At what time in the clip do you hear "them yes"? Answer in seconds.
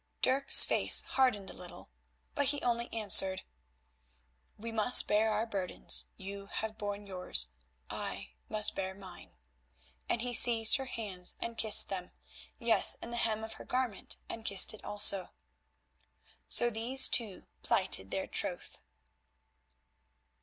11.89-12.97